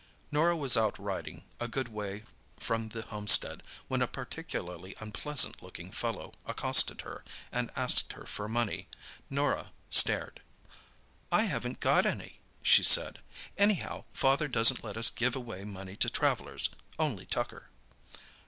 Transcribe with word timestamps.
Norah 0.31 0.57
was 0.57 0.75
out 0.75 0.97
riding, 0.97 1.43
a 1.59 1.67
good 1.67 1.89
way 1.89 2.23
from 2.57 2.89
the 2.89 3.03
homestead, 3.03 3.61
when 3.87 4.01
a 4.01 4.07
particularly 4.07 4.95
unpleasant 4.99 5.61
looking 5.61 5.91
fellow 5.91 6.33
accosted 6.47 7.01
her, 7.01 7.23
and 7.51 7.69
asked 7.75 8.11
for 8.25 8.47
money. 8.47 8.87
Norah 9.29 9.71
stared. 9.91 10.41
"I 11.31 11.43
haven't 11.43 11.81
got 11.81 12.07
any," 12.07 12.39
she 12.63 12.81
said. 12.81 13.19
"Anyhow, 13.59 14.05
father 14.11 14.47
doesn't 14.47 14.83
let 14.83 14.97
us 14.97 15.11
give 15.11 15.35
away 15.35 15.65
money 15.65 15.95
to 15.97 16.09
travellers—only 16.09 17.27
tucker." 17.27 17.69